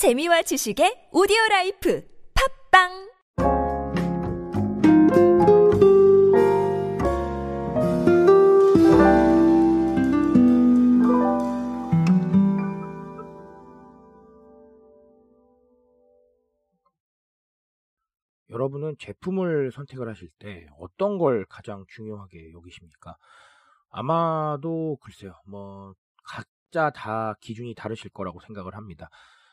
재미와 0.00 0.40
지식의 0.40 1.10
오디오 1.12 1.36
라이프 1.50 2.02
팝빵 2.72 2.88
여러분은 18.48 18.96
제품을 18.98 19.70
선택을 19.70 20.08
하실 20.08 20.30
때 20.38 20.66
어떤 20.78 21.18
걸 21.18 21.44
가장 21.44 21.84
중요하게 21.86 22.52
여기십니까? 22.52 23.18
아마도 23.90 24.96
글쎄요, 25.02 25.34
뭐, 25.46 25.92
각자 26.24 26.88
다 26.88 27.34
기준이 27.42 27.74
다르실 27.74 28.08
거라고 28.08 28.40
생각을 28.40 28.76
합니다. 28.76 29.10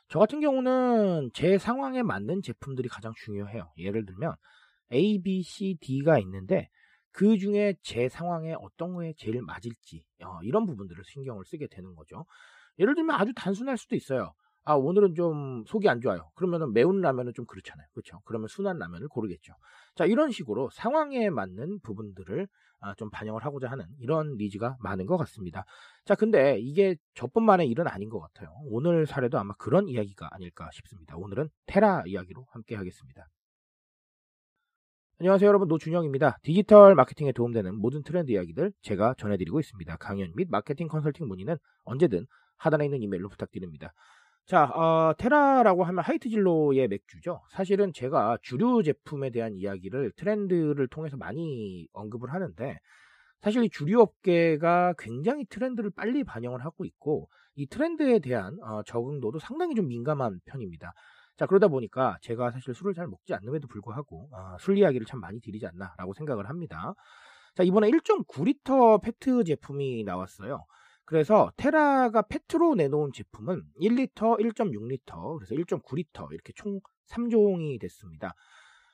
저 0.09 0.19
같은 0.19 0.39
경우는 0.39 1.31
제 1.33 1.57
상황에 1.57 2.01
맞는 2.03 2.41
제품들이 2.41 2.87
가장 2.89 3.13
중요해요. 3.15 3.71
예를 3.77 4.05
들면, 4.05 4.35
A, 4.93 5.21
B, 5.21 5.41
C, 5.43 5.77
D가 5.81 6.19
있는데, 6.19 6.69
그 7.11 7.37
중에 7.37 7.75
제 7.81 8.07
상황에 8.09 8.55
어떤 8.59 8.93
거에 8.93 9.13
제일 9.17 9.41
맞을지, 9.41 10.05
어, 10.23 10.39
이런 10.43 10.65
부분들을 10.65 11.03
신경을 11.03 11.45
쓰게 11.45 11.67
되는 11.67 11.95
거죠. 11.95 12.25
예를 12.79 12.95
들면 12.95 13.19
아주 13.19 13.33
단순할 13.35 13.77
수도 13.77 13.95
있어요. 13.95 14.33
아, 14.69 14.73
오늘은 14.73 15.15
좀 15.15 15.63
속이 15.65 15.87
안 15.87 16.01
좋아요. 16.01 16.29
그러면은 16.35 16.73
매운 16.73 16.99
라면은 16.99 17.31
좀 17.33 17.45
그렇잖아요. 17.45 17.87
그렇죠? 17.93 18.19
그러면 18.25 18.49
순한 18.49 18.77
라면을 18.77 19.07
고르겠죠. 19.07 19.53
자, 19.95 20.05
이런 20.05 20.29
식으로 20.29 20.69
상황에 20.73 21.29
맞는 21.29 21.79
부분들을 21.79 22.49
아, 22.81 22.93
좀 22.95 23.09
반영을 23.09 23.45
하고자 23.45 23.71
하는 23.71 23.85
이런 23.97 24.35
needs가 24.35 24.75
많은 24.81 25.05
것 25.05 25.15
같습니다. 25.19 25.63
자, 26.03 26.15
근데 26.15 26.59
이게 26.59 26.97
저뿐만의 27.15 27.69
일은 27.69 27.87
아닌 27.87 28.09
것 28.09 28.19
같아요. 28.19 28.53
오늘 28.65 29.07
사례도 29.07 29.39
아마 29.39 29.53
그런 29.57 29.87
이야기가 29.87 30.27
아닐까 30.33 30.69
싶습니다. 30.73 31.15
오늘은 31.15 31.47
테라 31.67 32.03
이야기로 32.05 32.45
함께 32.49 32.75
하겠습니다. 32.75 33.25
안녕하세요 35.21 35.47
여러분 35.47 35.69
노준영입니다. 35.69 36.39
디지털 36.43 36.93
마케팅에 36.93 37.31
도움되는 37.31 37.73
모든 37.73 38.03
트렌드 38.03 38.31
이야기들 38.31 38.73
제가 38.81 39.15
전해드리고 39.17 39.61
있습니다. 39.61 39.95
강연 39.95 40.33
및 40.35 40.49
마케팅 40.51 40.89
컨설팅 40.89 41.29
문의는 41.29 41.55
언제든 41.85 42.27
하단에 42.57 42.83
있는 42.83 43.01
이메일로 43.01 43.29
부탁드립니다. 43.29 43.93
자, 44.47 44.63
어, 44.63 45.13
테라라고 45.17 45.83
하면 45.83 46.05
하이트 46.05 46.29
진로의 46.29 46.87
맥주죠. 46.87 47.41
사실은 47.49 47.91
제가 47.91 48.37
주류 48.41 48.81
제품에 48.81 49.29
대한 49.29 49.57
이야기를 49.57 50.13
트렌드를 50.15 50.87
통해서 50.87 51.17
많이 51.17 51.85
언급을 51.91 52.31
하는데 52.31 52.79
사실 53.41 53.65
이 53.65 53.69
주류 53.69 53.99
업계가 53.99 54.93
굉장히 54.97 55.43
트렌드를 55.49 55.91
빨리 55.93 56.23
반영을 56.23 56.63
하고 56.63 56.85
있고 56.85 57.27
이 57.55 57.67
트렌드에 57.67 58.19
대한 58.19 58.57
어, 58.63 58.83
적응도도 58.83 59.39
상당히 59.39 59.75
좀 59.75 59.89
민감한 59.89 60.39
편입니다. 60.45 60.93
자, 61.35 61.45
그러다 61.45 61.67
보니까 61.67 62.17
제가 62.21 62.51
사실 62.51 62.73
술을 62.73 62.93
잘 62.93 63.05
먹지 63.07 63.33
않는데도 63.33 63.67
불구하고 63.67 64.29
어, 64.31 64.55
술 64.61 64.77
이야기를 64.77 65.05
참 65.05 65.19
많이 65.19 65.41
드리지 65.41 65.67
않나라고 65.67 66.13
생각을 66.13 66.47
합니다. 66.47 66.93
자, 67.53 67.63
이번에 67.63 67.89
1.9리터 67.89 69.01
페트 69.01 69.43
제품이 69.43 70.05
나왔어요. 70.05 70.63
그래서 71.07 71.51
테라가 71.55 72.21
페트로 72.23 72.75
내놓은 72.75 73.13
제품은 73.13 73.63
1리터, 73.81 74.37
1.6리터, 74.41 75.37
그래서 75.37 75.55
1.9리터 75.55 76.33
이렇게 76.33 76.51
총 76.53 76.81
3종이 77.07 77.79
됐습니다. 77.79 78.33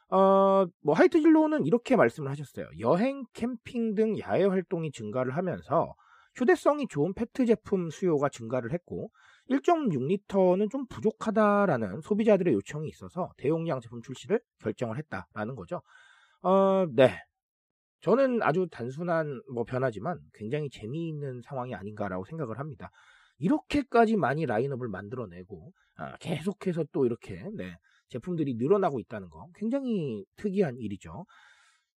어, 0.09 0.67
뭐 0.83 0.94
하이트 0.94 1.20
진로는 1.20 1.66
이렇게 1.66 1.95
말씀을 1.95 2.30
하셨어요. 2.30 2.67
여행, 2.80 3.25
캠핑 3.33 3.95
등 3.95 4.20
야외 4.20 4.45
활동이 4.45 4.92
증가를 4.92 5.36
하면서 5.36 5.95
휴대성이 6.36 6.88
좋은 6.88 7.16
페트 7.16 7.47
제품 7.47 7.89
수요가 7.89 8.30
증가를 8.30 8.73
했고 8.73 9.09
1.6리터는 9.50 10.70
좀 10.70 10.86
부족하다라는 10.86 12.02
소비자들의 12.02 12.53
요청이 12.53 12.89
있어서 12.89 13.31
대용량 13.38 13.80
제품 13.80 14.03
출시를 14.03 14.39
결정을 14.59 15.00
했다라는 15.00 15.55
거죠. 15.55 15.81
어, 16.44 16.86
네. 16.94 17.17
저는 18.04 18.44
아주 18.44 18.68
단순한 18.70 19.42
뭐 19.52 19.64
변화지만 19.64 20.20
굉장히 20.33 20.70
재미있는 20.70 21.42
상황이 21.42 21.73
아닌가라고 21.73 22.26
생각을 22.26 22.60
합니다. 22.60 22.92
이렇게까지 23.38 24.17
많이 24.17 24.45
라인업을 24.45 24.89
만들어내고 24.89 25.72
아, 25.95 26.17
계속해서 26.17 26.83
또 26.92 27.05
이렇게 27.05 27.42
네, 27.55 27.77
제품들이 28.10 28.55
늘어나고 28.55 29.00
있다는 29.00 29.30
거 29.30 29.48
굉장히 29.55 30.26
특이한 30.36 30.77
일이죠. 30.80 31.26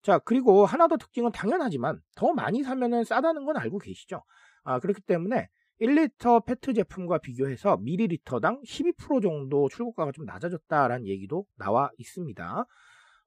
자 0.03 0.19
그리고 0.19 0.67
하나 0.67 0.89
더 0.89 0.99
특징은 0.99 1.33
당연하지만 1.33 1.99
더 2.17 2.35
많이 2.35 2.63
사면은 2.63 3.05
싸다는 3.05 3.47
건 3.47 3.57
알고 3.57 3.79
계시죠. 3.79 4.23
아, 4.63 4.81
그렇기 4.81 5.01
때문에 5.01 5.49
1리터 5.81 6.45
페트 6.45 6.75
제품과 6.75 7.19
비교해서 7.19 7.79
미리리터당 7.79 8.61
12% 8.63 9.23
정도 9.23 9.71
출고가가 9.71 10.13
좀 10.13 10.27
낮아졌다라는 10.27 11.07
얘기도 11.07 11.47
나와 11.57 11.91
있습니다. 11.97 12.67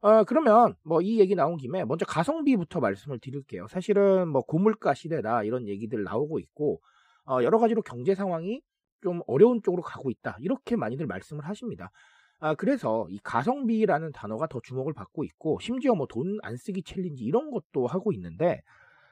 어, 0.01 0.23
그러면 0.25 0.75
뭐 0.83 1.01
이 1.01 1.19
얘기 1.19 1.35
나온 1.35 1.57
김에 1.57 1.83
먼저 1.85 2.05
가성비부터 2.05 2.79
말씀을 2.79 3.19
드릴게요. 3.19 3.67
사실은 3.69 4.27
뭐 4.29 4.41
고물가 4.43 4.93
시대다 4.93 5.43
이런 5.43 5.67
얘기들 5.67 6.03
나오고 6.03 6.39
있고 6.39 6.81
어, 7.25 7.41
여러 7.43 7.57
가지로 7.59 7.81
경제 7.81 8.13
상황이 8.15 8.61
좀 9.01 9.21
어려운 9.27 9.61
쪽으로 9.63 9.81
가고 9.83 10.09
있다 10.11 10.37
이렇게 10.39 10.75
많이들 10.75 11.07
말씀을 11.07 11.45
하십니다. 11.45 11.91
아, 12.39 12.53
그래서 12.55 13.07
이 13.09 13.19
가성비라는 13.23 14.11
단어가 14.11 14.47
더 14.47 14.59
주목을 14.63 14.93
받고 14.93 15.23
있고 15.23 15.59
심지어 15.59 15.95
뭐 15.95 16.05
돈 16.07 16.39
안 16.43 16.57
쓰기 16.57 16.83
챌린지 16.83 17.23
이런 17.23 17.49
것도 17.51 17.87
하고 17.87 18.11
있는데 18.13 18.61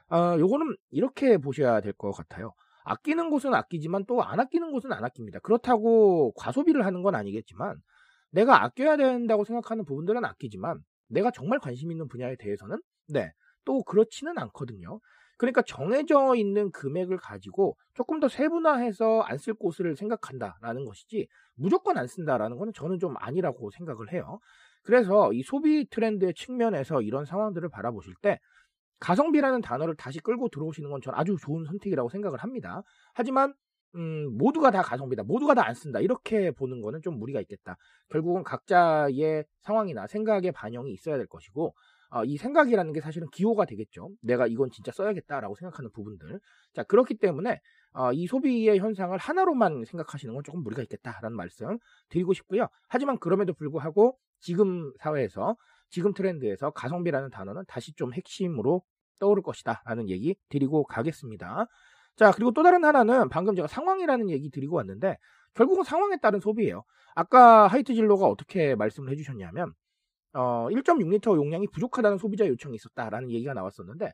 어, 0.09 0.37
요거는 0.39 0.75
이렇게 0.91 1.37
보셔야 1.37 1.81
될 1.81 1.93
것 1.93 2.11
같아요. 2.11 2.53
아끼는 2.83 3.31
곳은 3.31 3.53
아끼지만 3.55 4.05
또 4.05 4.21
안 4.21 4.39
아끼는 4.39 4.71
곳은 4.71 4.93
안 4.93 5.03
아낍니다. 5.03 5.39
그렇다고 5.39 6.33
과소비를 6.37 6.85
하는 6.85 7.01
건 7.03 7.15
아니겠지만 7.15 7.77
내가 8.31 8.63
아껴야 8.63 8.97
된다고 8.97 9.43
생각하는 9.45 9.85
부분들은 9.85 10.23
아끼지만 10.25 10.79
내가 11.09 11.31
정말 11.31 11.59
관심 11.59 11.91
있는 11.91 12.07
분야에 12.07 12.35
대해서는 12.37 12.77
네, 13.07 13.31
또 13.65 13.83
그렇지는 13.83 14.37
않거든요. 14.37 14.99
그러니까 15.37 15.61
정해져 15.63 16.33
있는 16.35 16.71
금액을 16.71 17.17
가지고 17.17 17.77
조금 17.93 18.19
더 18.19 18.27
세분화해서 18.29 19.21
안 19.21 19.37
쓸 19.37 19.53
곳을 19.53 19.95
생각한다라는 19.95 20.85
것이지 20.85 21.27
무조건 21.55 21.97
안 21.97 22.07
쓴다라는 22.07 22.57
것은 22.57 22.73
저는 22.73 22.99
좀 22.99 23.15
아니라고 23.17 23.69
생각을 23.71 24.11
해요. 24.13 24.39
그래서 24.83 25.33
이 25.33 25.43
소비 25.43 25.87
트렌드의 25.89 26.33
측면에서 26.35 27.01
이런 27.01 27.25
상황들을 27.25 27.69
바라보실 27.69 28.13
때 28.21 28.39
가성비라는 28.99 29.61
단어를 29.61 29.95
다시 29.95 30.19
끌고 30.19 30.49
들어오시는 30.49 30.89
건 30.89 31.01
저는 31.01 31.19
아주 31.19 31.35
좋은 31.41 31.65
선택이라고 31.65 32.09
생각을 32.09 32.39
합니다. 32.39 32.81
하지만 33.13 33.53
음, 33.95 34.37
모두가 34.37 34.71
다 34.71 34.81
가성비다. 34.81 35.23
모두가 35.23 35.53
다 35.53 35.65
안 35.65 35.73
쓴다. 35.73 35.99
이렇게 35.99 36.51
보는 36.51 36.81
거는 36.81 37.01
좀 37.01 37.17
무리가 37.17 37.39
있겠다. 37.41 37.77
결국은 38.09 38.43
각자의 38.43 39.45
상황이나 39.61 40.07
생각의 40.07 40.51
반영이 40.51 40.91
있어야 40.91 41.17
될 41.17 41.27
것이고, 41.27 41.73
어, 42.11 42.23
이 42.25 42.37
생각이라는 42.37 42.93
게 42.93 43.01
사실은 43.01 43.27
기호가 43.31 43.65
되겠죠. 43.65 44.09
내가 44.21 44.47
이건 44.47 44.69
진짜 44.71 44.91
써야겠다라고 44.91 45.55
생각하는 45.55 45.91
부분들. 45.91 46.39
자, 46.73 46.83
그렇기 46.83 47.15
때문에, 47.17 47.59
어, 47.93 48.11
이 48.13 48.27
소비의 48.27 48.79
현상을 48.79 49.17
하나로만 49.17 49.85
생각하시는 49.85 50.33
건 50.33 50.43
조금 50.43 50.61
무리가 50.61 50.81
있겠다라는 50.83 51.35
말씀 51.35 51.77
드리고 52.09 52.33
싶고요. 52.33 52.67
하지만 52.89 53.17
그럼에도 53.19 53.53
불구하고 53.53 54.17
지금 54.39 54.91
사회에서, 54.99 55.55
지금 55.89 56.13
트렌드에서 56.13 56.71
가성비라는 56.71 57.29
단어는 57.29 57.63
다시 57.67 57.93
좀 57.93 58.13
핵심으로 58.13 58.83
떠오를 59.19 59.41
것이다. 59.43 59.81
라는 59.85 60.09
얘기 60.09 60.35
드리고 60.49 60.83
가겠습니다. 60.83 61.67
자, 62.15 62.31
그리고 62.31 62.51
또 62.51 62.63
다른 62.63 62.83
하나는 62.85 63.29
방금 63.29 63.55
제가 63.55 63.67
상황이라는 63.67 64.29
얘기 64.29 64.49
드리고 64.49 64.77
왔는데 64.77 65.17
결국은 65.53 65.83
상황에 65.83 66.17
따른 66.17 66.39
소비예요. 66.39 66.83
아까 67.15 67.67
하이트 67.67 67.93
진로가 67.93 68.25
어떻게 68.27 68.75
말씀을 68.75 69.09
해주셨냐면 69.11 69.73
어, 70.33 70.67
1.6리터 70.69 71.35
용량이 71.35 71.67
부족하다는 71.73 72.17
소비자 72.17 72.47
요청이 72.47 72.75
있었다라는 72.75 73.31
얘기가 73.31 73.53
나왔었는데 73.53 74.11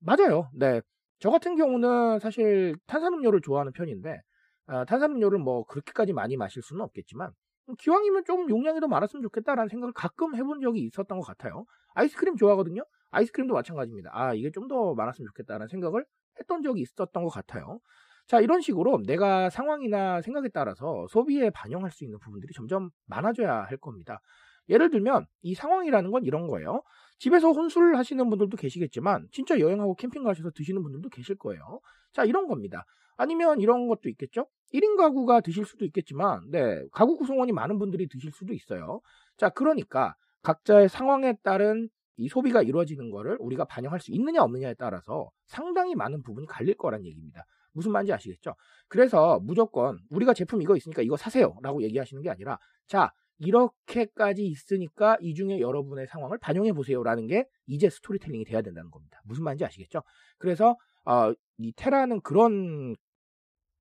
맞아요. 0.00 0.50
네, 0.54 0.80
저 1.20 1.30
같은 1.30 1.56
경우는 1.56 2.20
사실 2.20 2.76
탄산음료를 2.86 3.40
좋아하는 3.42 3.72
편인데 3.72 4.20
어, 4.68 4.84
탄산음료를 4.86 5.38
뭐 5.38 5.64
그렇게까지 5.66 6.12
많이 6.12 6.36
마실 6.36 6.62
수는 6.62 6.82
없겠지만 6.82 7.32
기왕이면 7.78 8.24
좀 8.24 8.48
용량이 8.50 8.80
더 8.80 8.88
많았으면 8.88 9.22
좋겠다라는 9.22 9.68
생각을 9.68 9.92
가끔 9.92 10.36
해본 10.36 10.60
적이 10.60 10.82
있었던 10.84 11.18
것 11.18 11.26
같아요. 11.26 11.64
아이스크림 11.94 12.36
좋아하거든요. 12.36 12.84
아이스크림도 13.10 13.54
마찬가지입니다. 13.54 14.10
아 14.12 14.34
이게 14.34 14.50
좀 14.50 14.68
더 14.68 14.94
많았으면 14.94 15.28
좋겠다라는 15.28 15.68
생각을 15.68 16.04
했던 16.40 16.62
적이 16.62 16.82
있었던 16.82 17.22
것 17.22 17.28
같아요. 17.30 17.80
자, 18.26 18.40
이런 18.40 18.60
식으로 18.60 19.00
내가 19.06 19.48
상황이나 19.50 20.20
생각에 20.20 20.48
따라서 20.48 21.06
소비에 21.10 21.50
반영할 21.50 21.90
수 21.92 22.02
있는 22.04 22.18
부분들이 22.18 22.52
점점 22.52 22.90
많아져야 23.06 23.62
할 23.62 23.76
겁니다. 23.76 24.20
예를 24.68 24.90
들면 24.90 25.26
이 25.42 25.54
상황이라는 25.54 26.10
건 26.10 26.24
이런 26.24 26.48
거예요. 26.48 26.82
집에서 27.18 27.52
혼술 27.52 27.94
하시는 27.96 28.28
분들도 28.28 28.56
계시겠지만 28.56 29.28
진짜 29.30 29.60
여행하고 29.60 29.94
캠핑 29.94 30.24
가셔서 30.24 30.50
드시는 30.50 30.82
분들도 30.82 31.08
계실 31.10 31.36
거예요. 31.38 31.80
자, 32.12 32.24
이런 32.24 32.48
겁니다. 32.48 32.84
아니면 33.16 33.60
이런 33.60 33.86
것도 33.86 34.08
있겠죠? 34.08 34.48
1인 34.74 34.96
가구가 34.96 35.40
드실 35.40 35.64
수도 35.64 35.84
있겠지만 35.84 36.50
네, 36.50 36.82
가구 36.92 37.16
구성원이 37.16 37.52
많은 37.52 37.78
분들이 37.78 38.08
드실 38.08 38.32
수도 38.32 38.52
있어요. 38.52 39.00
자, 39.36 39.48
그러니까 39.50 40.16
각자의 40.42 40.88
상황에 40.88 41.34
따른 41.44 41.88
이 42.16 42.28
소비가 42.28 42.62
이루어지는 42.62 43.10
거를 43.10 43.36
우리가 43.40 43.64
반영할 43.64 44.00
수 44.00 44.12
있느냐 44.12 44.42
없느냐에 44.42 44.74
따라서 44.74 45.30
상당히 45.46 45.94
많은 45.94 46.22
부분이 46.22 46.46
갈릴 46.46 46.74
거란 46.76 47.04
얘기입니다. 47.04 47.44
무슨 47.72 47.92
말인지 47.92 48.12
아시겠죠? 48.12 48.54
그래서 48.88 49.38
무조건 49.40 49.98
우리가 50.08 50.32
제품 50.32 50.62
이거 50.62 50.76
있으니까 50.76 51.02
이거 51.02 51.16
사세요 51.16 51.54
라고 51.62 51.82
얘기하시는 51.82 52.22
게 52.22 52.30
아니라 52.30 52.58
자 52.86 53.12
이렇게까지 53.38 54.46
있으니까 54.46 55.18
이 55.20 55.34
중에 55.34 55.60
여러분의 55.60 56.06
상황을 56.06 56.38
반영해 56.38 56.72
보세요 56.72 57.02
라는 57.02 57.26
게 57.26 57.46
이제 57.66 57.90
스토리텔링이 57.90 58.44
돼야 58.46 58.62
된다는 58.62 58.90
겁니다. 58.90 59.20
무슨 59.24 59.44
말인지 59.44 59.64
아시겠죠? 59.66 60.02
그래서 60.38 60.76
어, 61.04 61.32
이 61.58 61.72
테라는 61.76 62.22
그런 62.22 62.96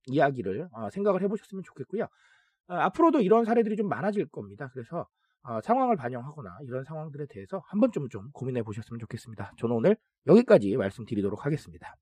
이야기를 0.07 0.69
어, 0.71 0.89
생각을 0.89 1.21
해보셨으면 1.23 1.63
좋겠고요. 1.63 2.07
어, 2.67 2.75
앞으로도 2.75 3.21
이런 3.21 3.45
사례들이 3.45 3.75
좀 3.75 3.87
많아질 3.87 4.27
겁니다. 4.27 4.69
그래서 4.73 5.07
어, 5.43 5.61
상황을 5.61 5.95
반영하거나 5.95 6.57
이런 6.63 6.83
상황들에 6.83 7.27
대해서 7.29 7.61
한 7.67 7.79
번쯤은 7.79 8.09
좀 8.09 8.31
고민해 8.31 8.63
보셨으면 8.63 8.99
좋겠습니다. 8.99 9.53
저는 9.57 9.75
오늘 9.75 9.97
여기까지 10.25 10.75
말씀드리도록 10.75 11.45
하겠습니다. 11.45 11.95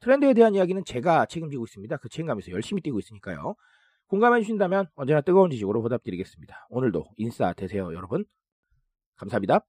트렌드에 0.00 0.32
대한 0.32 0.54
이야기는 0.54 0.84
제가 0.86 1.26
책임지고 1.26 1.64
있습니다. 1.64 1.96
그 1.98 2.08
책임감에서 2.08 2.52
열심히 2.52 2.80
뛰고 2.80 2.98
있으니까요. 2.98 3.54
공감해 4.06 4.40
주신다면 4.40 4.86
언제나 4.94 5.20
뜨거운 5.20 5.50
지식으로 5.50 5.82
보답드리겠습니다. 5.82 6.66
오늘도 6.70 7.04
인싸 7.16 7.52
되세요, 7.52 7.92
여러분. 7.94 8.24
감사합니다. 9.16 9.60